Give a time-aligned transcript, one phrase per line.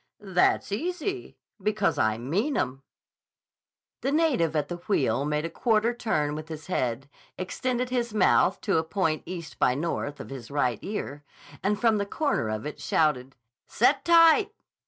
[0.19, 1.37] "That's easy.
[1.61, 2.81] Because I mean 'em."
[4.01, 8.59] The native at the wheel made a quarter turn with his head, extended his mouth
[8.61, 11.23] to a point east by north of his right ear,
[11.61, 13.35] and from the corner of it shouted:
[13.67, 14.55] "Set tight.